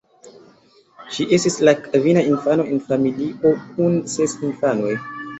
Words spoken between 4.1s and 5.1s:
ses infanoj.